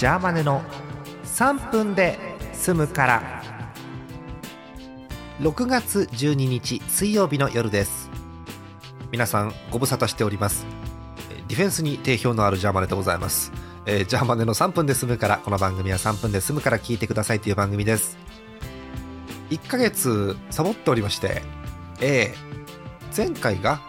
[0.00, 0.62] ジャーマネの
[1.24, 2.18] 3分で
[2.54, 3.42] 済むから。
[5.40, 8.08] 6月12日水曜日の夜です。
[9.12, 10.64] 皆さんご無沙汰しております。
[11.48, 13.52] ディフェンスに定評のあるジャーマネでございます。
[13.84, 18.16] えー、ジャーマネの3分で済むからこの番組は3分で済むから聞いてくださいという番組です。
[19.50, 21.42] 1ヶ月サボっておりまして
[22.00, 23.82] えー、前回が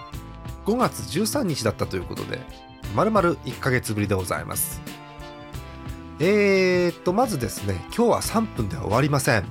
[0.65, 2.41] 5月13日だったということで
[2.97, 4.90] まるまる1ヶ月ぶりでございます。
[6.23, 9.45] えーとまずですね今日は3分では終わりません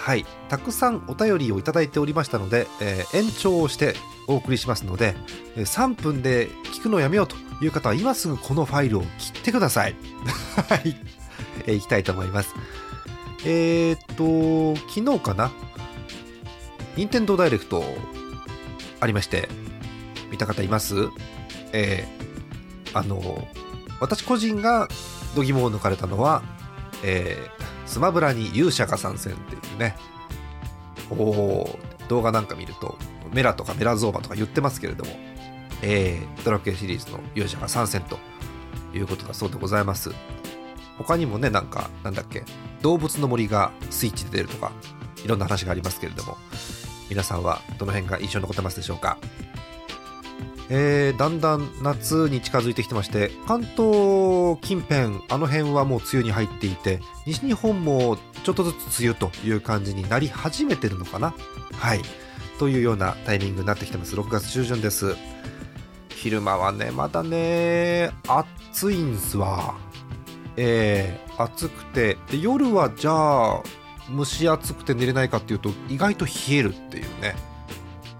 [0.00, 3.94] はいたくさんお便りをいただいておりましたので、えー、延長をして
[4.26, 5.14] お送りしますので
[5.56, 9.94] 3分で聞くのをやめようという方は今すぐこのファイルを切ってください。
[10.68, 10.96] はい。
[11.66, 12.54] えー、いきたいと思います。
[13.44, 15.50] えー、っと、昨日かな？
[16.96, 17.84] 任天堂ダイレクト
[19.00, 19.48] ありまして、
[20.30, 21.08] 見た方います？
[21.72, 23.46] えー、あの、
[24.00, 24.88] 私個人が
[25.34, 26.42] 度肝を抜かれたのは、
[27.02, 29.96] えー、スマブラに勇者が参戦っていうね、
[31.10, 32.96] おお動画なんか見ると、
[33.32, 35.10] メラとかメラゾーマとか言ってますけれども、
[35.82, 38.18] えー、ドラクエシリーズの勇者が参戦と
[38.94, 40.12] いうことだそうでございます。
[40.98, 42.44] 他にもね、なんか、なんだっけ、
[42.80, 44.72] 動物の森がスイッチで出るとか、
[45.24, 46.36] いろんな話がありますけれども、
[47.10, 49.18] 皆さんはどの辺が印象に残ってますでしょうか？
[50.70, 61.34] えー、だんだん夏に近づいてきてまして、関東近辺、あの辺はもう梅雨に入っていて、西日本もちょっとずつ梅雨という感じになり始めてるのかな？
[61.72, 62.00] はい。
[62.58, 64.16] というようなタイミングになってきてます。
[64.16, 65.16] 6月中旬です。
[66.08, 69.74] 昼間はね、まだね、暑いんすわ。
[70.56, 72.16] えー、暑くて。
[72.30, 73.62] で、夜はじゃあ、
[74.16, 77.34] 蒸し暑くて寝れないかっていうと、意外と冷えるっていうね。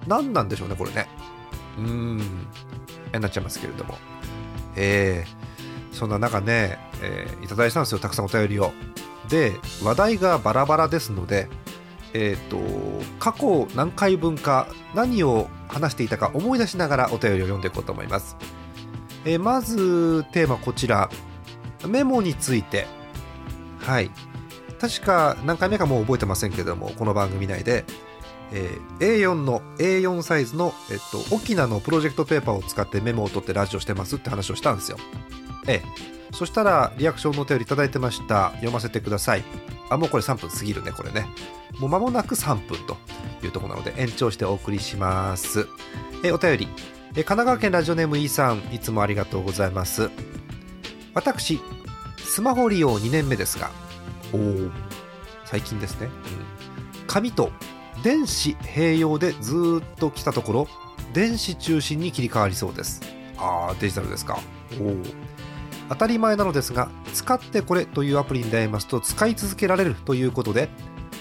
[0.07, 1.09] 何なんでしょうね、これね。
[1.79, 2.19] うん、
[3.13, 3.99] なっちゃいますけれども。
[4.77, 8.73] えー、そんな中ね、えー、いただいたんですよ、たくさんお便りを。
[9.29, 9.53] で、
[9.83, 11.49] 話題がバラバラですので、
[12.13, 12.59] えっ、ー、と、
[13.19, 18.37] 過去何回分か何を話していたか思い出しながらお便りを読んでいこうと思います。
[19.25, 21.11] えー、まず、テーマこちら。
[21.87, 22.87] メモについて。
[23.81, 24.11] はい。
[24.81, 27.85] 確か何回目かもう覚えてませんけども、この番組内で、
[28.53, 34.99] えー、A4 の A4 サイズの、えっと、沖縄のプロジェクトペーパーを使ってメモを取ってラジオしてますって話をしたんですよ。
[35.67, 36.15] ええ。
[36.33, 38.51] そしたらリアクションのお便りいただいてました。
[38.55, 39.45] 読ませてください。
[39.89, 41.27] あ、もうこれ3分過ぎるね、これね。
[41.79, 42.97] もう間もなく3分と
[43.45, 45.69] いうとこなので延長してお送りします。
[46.25, 46.69] えお便り、
[47.17, 50.11] え神奈川県ラジオネーム E さん、いつもありがとうございます。
[51.15, 51.61] 私、
[52.19, 53.71] スマホ利用2年目ですが、
[54.33, 54.71] おお、
[55.45, 56.07] 最近ですね。
[56.07, 56.09] う
[57.05, 57.53] ん、紙と
[58.05, 60.69] 電子併用でずっと来たところ、
[61.15, 63.01] 電子中心に切り替わりそうです。
[63.39, 64.39] ああ、デジタルですか。
[64.79, 64.97] おお。
[65.89, 70.69] 当たり前なのですが、使ってこれというアプリに出会いますと使い続けられるということで、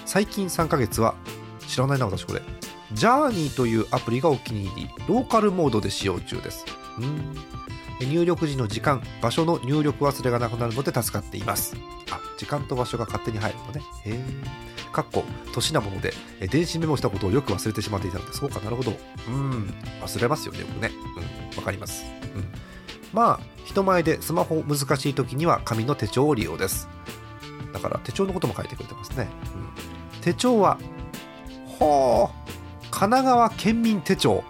[0.04, 1.14] 最近3ヶ月は、
[1.66, 2.42] 知らないな私これ、
[2.92, 6.66] ジャーニーというアプリがお気に入り、ローカルモードで使用中です。
[6.98, 7.63] うん
[8.06, 11.76] 入力時の時間、場所の入力忘れがなくなるので助かっています。
[12.10, 13.82] あ、時間と場所が勝手に入るのね。
[14.04, 14.74] へえ。
[14.92, 16.14] かっこ、年なもので、
[16.50, 18.92] 電子メモしたことをよく忘れてしまっていたので、そうかなるほど。
[19.28, 20.90] うん、忘れますよね、よくね。
[21.52, 22.04] うん、わかります。
[22.34, 22.44] うん。
[23.12, 26.88] まあ、人前でスマホ難しい時には紙の手帳を利用です。
[27.72, 29.28] だから手帳のことも書いてくれてますね。
[30.14, 30.78] うん、手帳は、
[31.78, 32.44] ほう、
[32.82, 34.44] 神奈川県民手帳。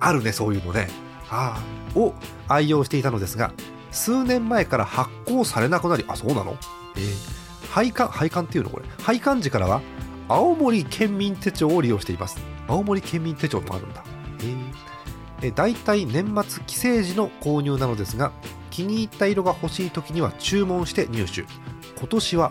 [0.00, 0.88] あるね、そういうのね。
[1.28, 1.62] ああ、
[1.98, 2.14] を
[2.48, 3.52] 愛用していたのですが、
[3.90, 6.56] 数年前から発行されなくなり、あ、そうなの？
[6.96, 8.70] えー、配管、配管っていうの？
[8.70, 8.86] これ。
[9.02, 9.82] 配管時からは、
[10.28, 12.38] 青森県民手帳を利用しています。
[12.66, 14.04] 青森県民手帳もあるんだ。
[14.40, 14.74] えー
[15.40, 18.32] え大体年末帰省時の購入なのですが
[18.72, 21.42] 気に入った色が欲しい時には注文して入手。
[21.96, 22.50] 今年は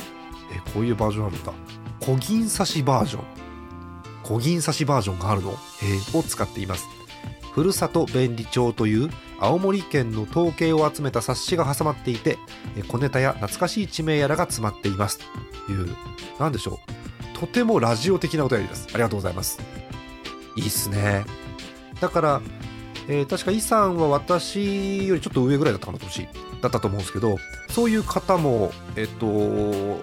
[0.56, 1.52] えこういうバージョンあるんだ。
[2.00, 3.24] 小銀刺しバージョン。
[4.24, 5.52] 小銀刺しバージョンがあるの？
[5.84, 6.88] えを使っています。
[7.58, 9.10] ふるさと便利帳という
[9.40, 12.38] 青森県の統計を集めた冊子が挟まっていて
[12.88, 15.18] 小ネタや懐かしい地名やらが詰まっています。
[15.66, 15.90] という
[16.40, 16.80] 何でしょ
[17.36, 17.40] う。
[17.40, 18.88] とてもラジオ的なお便りです。
[18.94, 19.60] ありがとうございます。
[20.56, 21.26] いいっすね。
[22.00, 22.42] だから
[23.08, 26.28] えー、確かイさんは私よりちょっと上ぐらいだったかな年
[26.62, 27.38] だったと思うんですけど
[27.70, 29.98] そういう方もえっ、といわ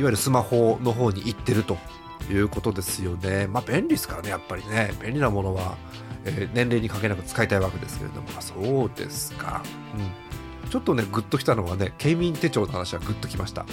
[0.00, 1.78] ゆるスマホの方に行ってると。
[2.24, 3.46] いうことですよね。
[3.46, 4.92] まあ便利ですからねやっぱりね。
[5.02, 5.76] 便利なものは、
[6.24, 9.62] えー、年齢に関係なく使いたいわけですけれども、そうですか。
[9.94, 10.70] うん。
[10.70, 13.64] ちょっとねグッときたのはね県民手帳の話はグッときました。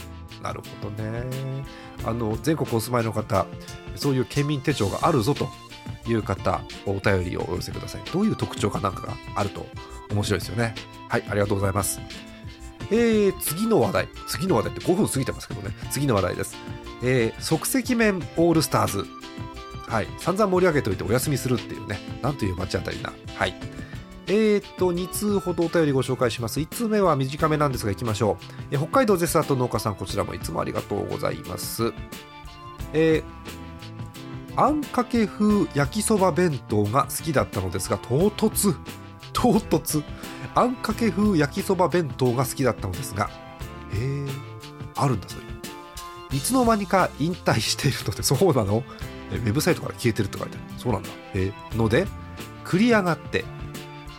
[0.42, 1.24] なるほどね。
[2.06, 3.46] あの全国お住まいの方
[3.96, 5.50] そういう県民手帳があるぞと
[6.08, 8.02] いう方、お便りをお寄せください。
[8.14, 9.66] どういう特徴かなんかがあると
[10.12, 10.76] 面白いですよね。
[11.10, 12.00] はい、ありがとうございます。
[12.92, 14.08] えー、次の話題。
[14.28, 15.76] 次の話題って5分過ぎてますけどね。
[15.92, 16.56] 次の話題です。
[17.04, 19.06] えー、即席麺オールスターズ。
[19.88, 20.08] はい。
[20.18, 22.00] 散々盛り上げておいてお休みするっていうね。
[22.22, 23.54] なんという街当たりなはい。
[24.28, 26.60] えー、っと2通ほどお便りご紹介します。
[26.60, 28.38] 1通目は短めなんですがいきましょ
[28.72, 31.94] う、え、北海道ゼスアート農家さんこちらもいつもありがとうございます。
[32.94, 38.76] えー、あんかけ風焼きそば弁当が好きだったのですが唐突。
[39.34, 40.04] 唐突。
[40.56, 43.30] あんかけ風焼きそば弁当が好きだったのですが
[43.94, 44.25] へえ
[44.96, 45.44] あるんだそれ。
[46.36, 48.84] いつの間にか引退しているのでそうなの？
[49.31, 50.80] ウェブサイトから消えてるって書いてある。
[50.80, 51.10] そうなんだ。
[51.34, 52.07] えので
[52.63, 53.46] 繰り上がって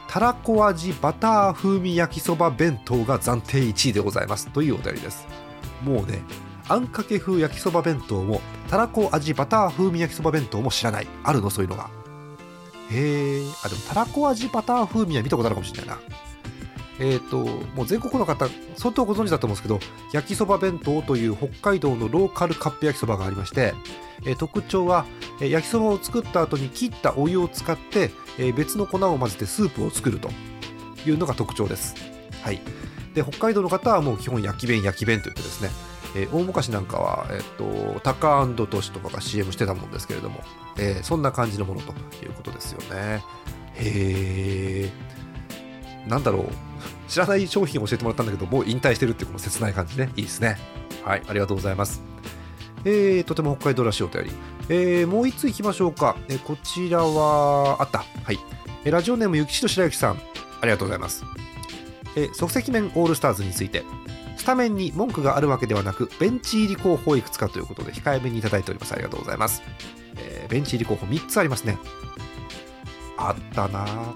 [0.08, 4.48] たらこ味バター風味焼きそば弁当が暫定1位でございます。
[4.48, 5.26] というお便りです。
[5.82, 6.22] もうね
[6.68, 11.06] あんかけ風焼きそば弁当もたらこ味バター風味焼きそば弁当も知らない。
[11.22, 11.90] あるのそういうのが。
[12.90, 15.98] へえあでもたらこ味バター風味は見たことあるかもしれないな。
[16.98, 17.38] え、ー、と
[17.74, 19.80] もう全国の方相当ご存知だと思うんですけど
[20.12, 23.74] 焼きそば弁当という北海道のローカルカップ焼きそばがありまして、
[24.24, 25.04] えー、特徴は、
[25.40, 30.30] えー、焼きそばを作った後に切ったお湯を使って、え別の粉を混ぜてスープを作ると
[31.06, 31.94] いうのが特徴です。
[32.42, 32.60] はい、
[33.14, 35.70] で北海道の方はもう基本焼き弁焼き弁といってですね、
[36.14, 40.40] え大昔なんかは、えーと、タカトシとかが CM してたもんですけれども、
[40.78, 41.92] えそんな感じのものと
[42.24, 43.22] いうことですよね。
[43.74, 44.90] へえ。
[46.06, 46.44] なんだろう。
[47.08, 50.10] 知らない商品を教えてもらったんだけどもう引退してるっていうこの切ない感じね。
[50.16, 50.58] いいですね。
[51.04, 52.02] はいありがとうございます。
[52.84, 54.30] えー、とても北海道らしいお便り、
[54.68, 58.04] えー、もう1ついきましょうか、え、こちらはあった。
[58.22, 58.38] はい、
[58.84, 60.20] え、ラジオネームゆきしと白雪さん。
[60.60, 61.24] ありがとうございます、
[62.16, 63.82] え、即席麺オールスターズについて。
[64.36, 68.92] スタメンに文句があるわけではなくベンチ入り候補いくつかということで控えめにいただいております。
[68.92, 69.62] ありがとうございます、
[70.18, 71.78] えー、ベンチ入り候補3つありますね。
[73.16, 74.14] あったな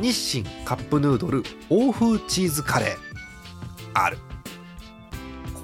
[0.00, 2.96] 日清カップヌードル欧風チーズカレー。
[3.94, 4.18] ある。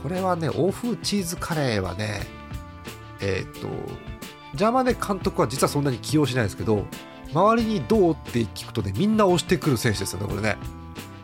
[0.02, 2.22] これはね欧風チーズカレーはね
[3.20, 3.68] えっ、と
[4.54, 6.86] ジャーマネ監督は実はそんなに起用しないですけど
[7.32, 10.56] 周りにどうって聞くとねみんな押してくる選手ですよねこれね。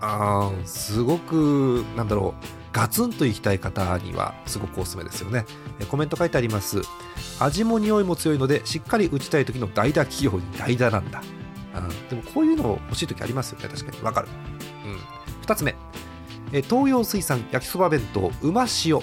[0.01, 5.47] あすごくなんだろうガツンといきたい方にはすごくおすすめですよね。
[5.91, 6.83] コメント書いてあります。
[7.41, 11.23] 味も匂いも強いのでしっかり打ちたい時の代打起用に代打なんだ。
[12.11, 14.03] でもこういうの欲しい時ありますよね確かに。
[14.03, 14.29] わかる、
[14.85, 15.75] うん、2つ目。
[16.53, 18.31] え東洋水産焼きそば弁当。
[18.43, 18.97] うま塩。
[18.97, 19.01] う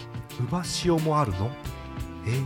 [0.50, 1.52] ま塩もあるの？
[2.26, 2.46] えー、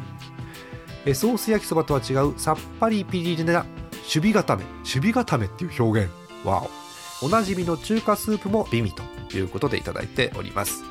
[1.05, 4.63] えソース焼きそばとは違うさっぱりピリリな守備固め。
[4.79, 6.11] 守備固めっていう表現。
[6.43, 6.63] わ
[7.21, 7.27] お。
[7.27, 9.03] おなじみの中華スープも美味と
[9.37, 10.83] いうことでいただいております。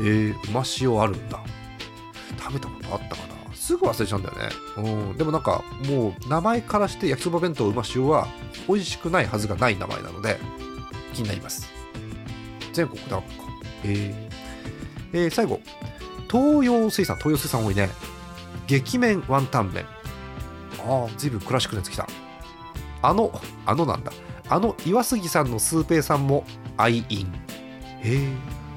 [0.00, 1.40] えー、うま塩あるんだ。
[2.38, 3.29] 食べたことあったかな？
[3.70, 4.48] すぐ忘れちゃうんだよね。
[4.78, 5.16] うん。
[5.16, 8.26] でもなんか、もう、名前からして焼きそば弁当うま塩は、
[8.66, 10.38] 美味しくないはずがない名前なので、
[11.14, 11.70] 気になります。
[12.72, 13.28] 全国であるのか。
[13.84, 15.60] えー、えー、最後。
[16.28, 17.90] 東洋水産、東洋水産多いね。
[18.66, 19.84] 激麺ワンタン麺。
[20.84, 22.08] ああ、ずいぶんクラシックなやつ来た。
[23.02, 24.12] あの、あのなんだ。
[24.48, 26.44] あの岩杉さんのスーペイさんも
[26.76, 27.32] 愛飲。
[28.00, 28.28] へえ、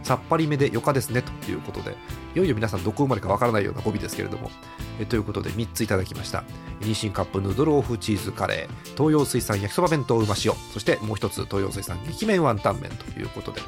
[0.03, 1.23] さっぱりめでよかですね。
[1.23, 1.95] ということで、
[2.35, 4.51] いよいよ皆さんどこ生まれかわからないような語尾ですけれども、
[4.99, 6.43] えということで3ついただきました。
[6.81, 13.61] 日清カップヌードルオフチーズカレー東洋水産焼きそば弁当うま塩そしてもう一つ東洋水産激麺ワンタン麺ということで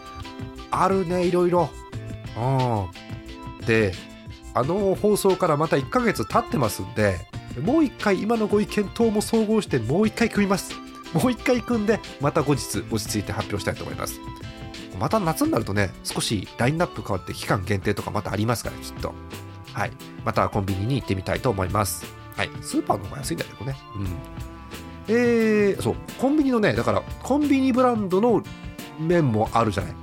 [0.71, 1.69] あるねいろいろ。
[3.65, 3.93] で
[4.53, 7.17] あの放送からまた1ヶ月経ってますんで
[7.61, 10.73] もう一回今のご意見等も総合してもう一回組みます。
[11.13, 14.19] もう一回組んでまた後日落ち着いて発表したいと思います。
[14.99, 19.13] また夏になるとね少しラインナップ変わって期間限定とかまたありますからきっと。
[19.75, 19.91] はい。
[20.23, 22.05] またコンビニに行ってみたいと思います。
[22.35, 22.49] はい。
[22.61, 23.75] スーパーの方が安いんだけどね。
[23.95, 24.07] うん。
[25.07, 25.95] えー、そう。
[26.17, 28.41] コンビニのねだからコンビニブランドの
[28.99, 29.93] 麺もあるじゃない。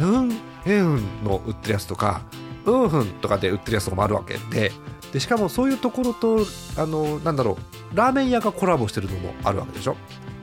[0.00, 0.32] うん
[0.64, 2.22] えんの売ってるやつとか
[2.64, 4.38] うんふんとかで売ってるやつとかもあるわけ。
[4.50, 4.72] で
[5.12, 6.38] でしかもそういうところと
[6.76, 7.58] あのなんだろ
[7.92, 9.96] うラーメン屋がコラボしてるのもあるわけでしょ。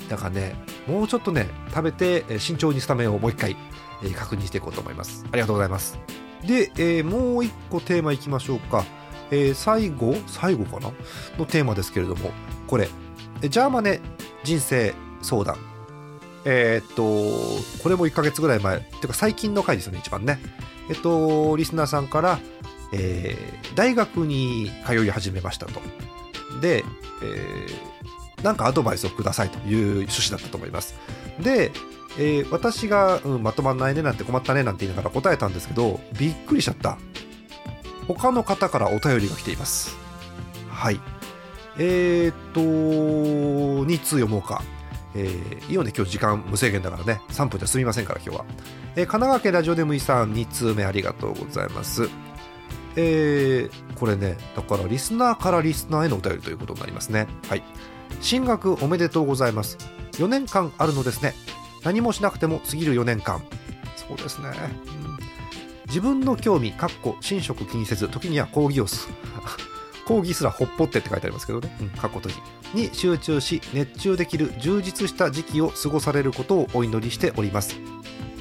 [0.10, 0.56] だからね
[0.88, 3.58] もうちょっとね食べて慎重にスタメンをもう一回、
[4.04, 5.26] え、確認していこうと思います。
[5.32, 5.98] ありがとうございます。
[6.46, 8.86] で、えー、もう一個テーマいきましょうか、
[9.32, 10.16] えー、最後？
[10.28, 10.92] 最後かな？
[11.38, 12.32] のテーマですけれども。
[12.68, 12.90] これ
[13.42, 14.00] ジャーマネ
[14.44, 15.58] 人生相談。
[16.46, 17.04] えー、っと
[17.82, 18.78] これも1ヶ月ぐらい前。
[18.78, 20.40] っていうか最近の回ですよね一番ね。
[20.90, 22.40] えっとリスナーさんから、
[22.92, 25.82] えー、大学に通い始めましたと。
[26.62, 26.84] で、
[27.24, 30.96] えー、なんかアドバイスをくださいという趣旨だったと思います。
[31.40, 31.72] で、
[32.18, 36.98] えー、私が、うん、まとまんないねなんて困ったねなんて言いながら答えたんですけどびっくりしちゃった。
[38.08, 39.98] 他の方からお便りが来ています。
[40.70, 41.00] はい。
[41.78, 44.62] えー、っと2通読もうか。
[45.16, 47.22] えー、いいよね今日時間無制限だからね。
[47.30, 48.46] 3分じゃ済みませんから今日は、
[48.96, 52.10] えー、神奈川県ラジオネームいさん2通目ありがとうございます。
[52.96, 57.28] えー、これねだからリスナーからリスナーへのお便りということになりますね。
[57.48, 57.64] はい。
[58.22, 59.78] 進学おめでとうございます。
[60.14, 61.34] 4年間あるのですね。
[61.84, 63.42] 何もしなくても過ぎる4年間
[63.96, 64.50] そうですね、
[65.08, 65.14] うん
[65.94, 69.10] 自分の興味、かっこ、寝食気にせず、時には講義をす。
[70.08, 72.38] 講義すらほっぽってって書いてありますけどね、うん、かっこ閉じ。
[72.74, 77.76] に集中し、熱中できる充実した時期を過ごされることをお祈りしております。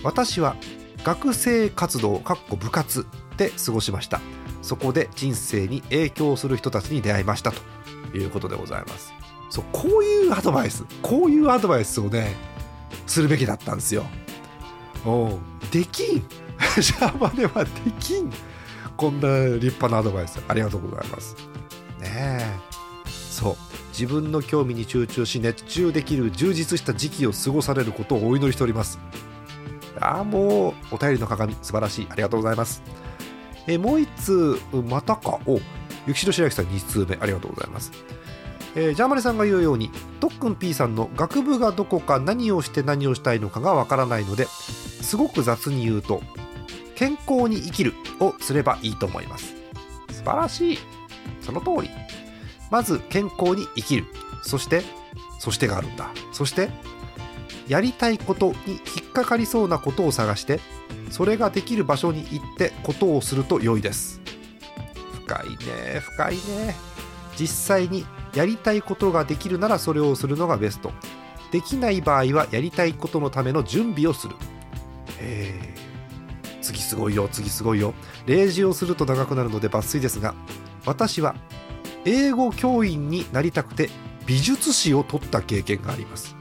[0.03, 0.57] 私は、
[1.05, 3.07] 学生活動、かっこ部活
[3.37, 4.23] で過ごしました。
[4.63, 9.13] そこで人生に影響する人たちに出会いましたということでございます。
[9.51, 12.35] そう、こういうアドバイス、こういうアドバイスをね、
[13.13, 14.07] するべきだったんですよ。
[15.05, 15.39] お
[15.71, 16.21] できん。
[16.81, 18.33] ジャーマネはできん。
[18.97, 20.41] こんな立派なアドバイス。
[20.49, 21.37] ありがとうございます。
[22.01, 22.41] ねえ。
[23.07, 23.57] そう。
[23.91, 28.99] 自分の興味に集中し熱中できる充実した時期を過ごされることをお祈りしております。
[30.01, 32.07] ああもうお便りの鏡素晴らしい。
[32.09, 32.83] ありがとうございます。
[33.67, 35.39] えもう1通またか。
[35.45, 35.61] お
[36.07, 37.19] 雪城白木さん2通目。
[37.21, 37.93] ありがとうございます。
[38.75, 46.23] えー、ジャーマネさんが言うようにとっくん P さんの学部がどこか何をして何をしたいのかがわからないのですごく雑に言うと
[46.95, 49.55] 健康に生きるをすればいいと思います。
[50.13, 50.79] 素晴らしい。
[51.41, 51.91] その通り。
[52.71, 54.05] まず健康に生きる。
[54.45, 54.83] そして
[55.41, 56.11] そしてがあるんだ。
[56.33, 56.71] そして
[57.67, 60.61] やりたいことに引っかかりそうなことを探して
[61.11, 64.21] それができる場所に行ってことをすると良いです。
[65.25, 66.92] 深いね深いね。
[67.39, 70.93] 実際にやりたいことができるならそれをするのがベスト。
[71.51, 74.37] できない場合はやりたいことのための準備をする。
[75.19, 75.75] へえ
[76.63, 77.95] 次すごいよ次すごいよ。
[78.27, 80.35] 例示をすると長くなるので抜粋ですが
[80.87, 81.35] 私は
[82.05, 83.91] 英語教員になりたくて
[84.27, 86.37] 美術史を取った経験があります。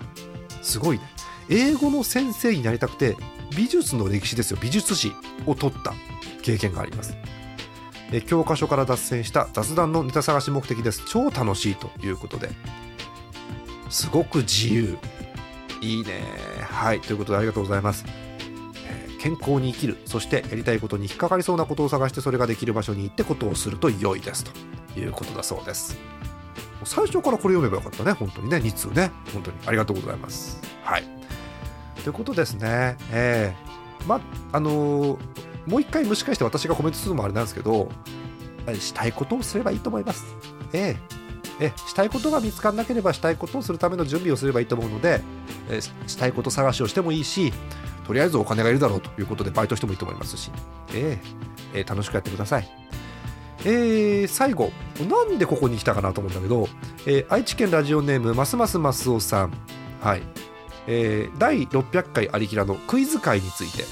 [0.61, 1.03] すごいね。
[1.49, 3.17] 英語の先生になりたくて
[3.55, 4.59] 美術の歴史ですよ。
[4.61, 5.11] 美術史
[5.45, 5.93] を取った
[6.41, 7.15] 経験があります。
[8.11, 11.03] え教科書から脱線した雑談のネタ探し目的です。
[11.07, 12.49] 超楽しいということで。
[13.89, 14.97] すごく自由。
[15.81, 16.21] いいね。
[16.69, 17.01] はい。
[17.01, 18.05] ということでありがとうございます。
[19.19, 19.97] 健康に生きる。
[20.05, 24.43] そしてやりたいことに引っかかりそうなことを探してそれができる場所に行ってことをすると良いです。
[24.43, 25.97] ということだそうです。
[26.83, 28.13] 最初からこれ読めばよかったね。
[28.13, 28.57] 本当にね。
[28.57, 29.11] 2通ね。
[29.33, 29.57] 本当に。
[29.67, 30.59] ありがとうございます。
[30.83, 31.03] はい。
[32.03, 32.97] ということですね。
[33.11, 34.19] えー、ま
[34.51, 35.19] あのー、
[35.67, 37.89] もう一回蒸し返して私がコメントするのもあれなんですけど
[38.79, 40.25] したいことをすればいいと思います。
[40.73, 41.21] ええ。
[41.59, 45.21] えしたいことが見つからなければしたいことをするための準備をすればいいと思うので、
[45.69, 47.53] えしたいこと探しをしてもいいし
[48.05, 50.51] とりあえずお金がいるだろうということでバイトしてもいいと思いますし、
[50.93, 52.67] えー、えー、楽しくやってください。
[53.63, 54.71] えー、最後、
[55.07, 56.67] なんでここに来たかなと思うんだけど、
[57.05, 59.53] えー、愛知県ラジオネームますますますおさん、
[60.01, 60.23] はい。
[60.87, 63.85] えー、第600回ありきらのクイズ会について、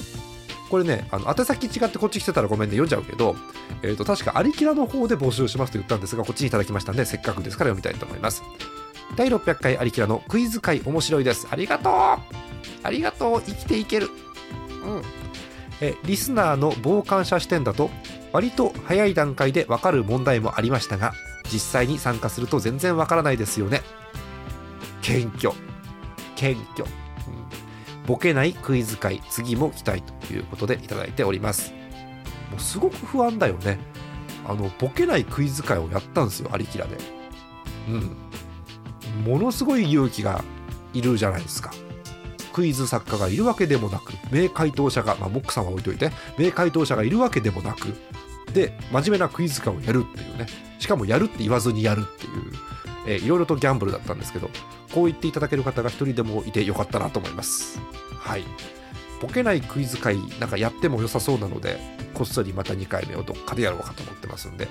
[0.70, 3.34] これね、あの宛先違ってこっち来てたらごめんね、読んじゃうけど、
[3.82, 8.42] えーと、確かありきらの方で募集しますと言ったんですが、こっちにいただきましたんで、せっかくですから読みたいと思います。
[9.16, 11.48] 第600回ありきらのクイズ会面白いです。
[11.50, 11.92] ありがとう。
[11.92, 13.42] ありがとう。
[13.42, 14.08] 生きていける。
[14.84, 15.02] うん。
[15.80, 17.90] えリスナーの傍観者視点だと
[18.32, 21.14] 割と早い段階でわかる問題もありましたが
[21.50, 23.80] 実際に参加すると全然わからないですよね。
[25.02, 25.54] 謙虚。
[26.36, 26.88] 謙虚、
[28.10, 29.22] ボケないクイズ会。
[29.30, 31.72] 次も期待ということでいただいております。
[32.50, 33.78] もうすごく不安だよね。
[34.44, 36.96] あのボケないクイズ会をやったんですよありきらで。
[37.88, 38.16] うん。
[39.24, 40.42] ものすごい勇気が
[40.92, 41.70] いるじゃないですか。
[42.52, 47.94] クイズ作家がいるわけでもなく名回答者が、まあ、モックさんは置いといて名回答者がいるわけでもなく
[48.52, 50.46] で真面目なクイズ会をやるっていうね。
[50.80, 52.32] しかもやるって言わずにやるっていう、
[53.06, 54.50] えー、いろいろとギャンブルだったんですけど
[54.92, 57.80] こう言っていただける方が一人でもいてよかったなと思います。
[58.18, 58.44] はい。
[59.20, 61.78] ボケないクイズ会なんかやっても良さそうなので
[62.14, 64.68] こっそりまた2回目をどっかでやろうかと思ってますんで。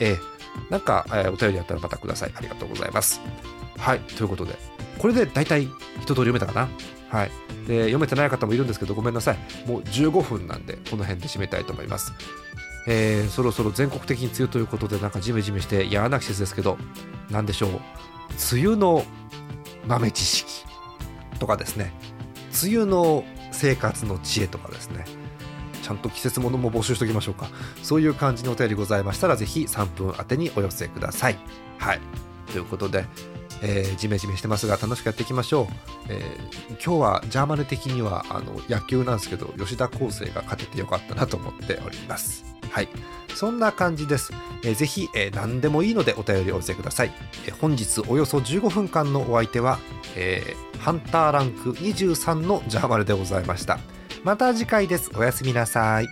[0.00, 2.32] えー、なんか、えー、お便りあったらまたください。
[2.34, 3.20] ありがとうございます。
[3.76, 4.00] はい。
[4.00, 4.56] ということで
[4.98, 6.68] これで大体一通り読めたかな。
[7.10, 7.30] はい、
[7.66, 9.38] で読めてない方もいるんですけどごめんなさい。
[9.66, 12.12] もう15分なんでこの辺で締めたいと思います、
[12.86, 16.76] えー、そろそろ全国的に梅雨ということでなんかジメジメして嫌な季節ですけど
[17.30, 17.70] 何でしょう。
[18.52, 19.04] 梅雨の
[19.88, 20.64] 豆知識
[21.38, 21.92] とかですね。
[22.62, 25.04] 梅雨の生活の知恵とかですね。
[25.82, 27.48] ちゃんと季節もも募集しておきましょうか。
[27.82, 31.38] そういう感じのお便りございましたらぜひ3分宛てにお寄せください。
[31.78, 32.00] はい。
[32.52, 33.04] ということで
[33.62, 35.66] えー、ジメジメしてますが楽しくやっていきましょう、
[36.08, 42.44] えー、今日はジャーマネ的にはあの野球なんですけど吉田康生が勝ててよかったなと思っております。
[42.70, 42.88] はい。
[43.34, 44.32] そんな感じです。
[44.64, 47.12] えーぜひ、えー何でもいいのでお便りお寄せください。
[47.46, 49.78] えー本日およそ15分間のお相手は、
[50.16, 53.78] えーハンターランク23のジャーマルでございました。
[54.24, 55.10] また次回です。
[55.16, 56.08] おやすみなさい。